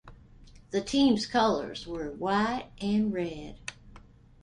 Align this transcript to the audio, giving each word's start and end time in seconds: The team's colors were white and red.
The 0.71 0.81
team's 0.81 1.27
colors 1.27 1.85
were 1.85 2.09
white 2.09 2.71
and 2.81 3.13
red. 3.13 3.59